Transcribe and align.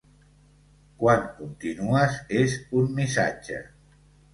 Quan 1.03 1.21
continues 1.43 2.19
és 2.43 2.59
un 2.83 2.93
missatge. 3.01 3.67